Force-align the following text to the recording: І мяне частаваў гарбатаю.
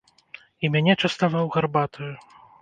І 0.63 0.71
мяне 0.75 0.95
частаваў 1.03 1.53
гарбатаю. 1.57 2.11